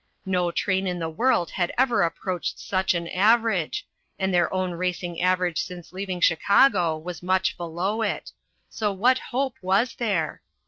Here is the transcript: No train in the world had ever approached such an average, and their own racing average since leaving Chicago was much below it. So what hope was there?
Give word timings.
No 0.25 0.49
train 0.49 0.87
in 0.87 0.97
the 0.97 1.11
world 1.11 1.51
had 1.51 1.71
ever 1.77 2.01
approached 2.01 2.57
such 2.57 2.95
an 2.95 3.07
average, 3.09 3.85
and 4.17 4.33
their 4.33 4.51
own 4.51 4.71
racing 4.71 5.21
average 5.21 5.61
since 5.61 5.93
leaving 5.93 6.19
Chicago 6.21 6.97
was 6.97 7.21
much 7.21 7.55
below 7.55 8.01
it. 8.01 8.31
So 8.67 8.91
what 8.91 9.19
hope 9.29 9.57
was 9.61 9.93
there? 9.97 10.41